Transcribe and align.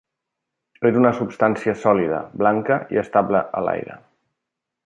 És 0.89 0.97
una 1.01 1.11
substància 1.17 1.75
sòlida, 1.83 2.23
blanca 2.43 2.81
i 2.97 3.01
estable 3.05 3.47
a 3.61 3.67
l'aire. 3.69 4.03